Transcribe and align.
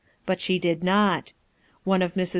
But 0.25 0.41
she 0.41 0.57
did 0.57 0.83
not. 0.83 1.33
One 1.83 2.01
of 2.01 2.17
airs. 2.17 2.29